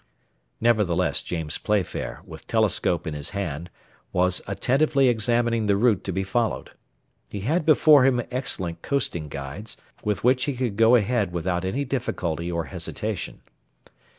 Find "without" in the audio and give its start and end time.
11.31-11.63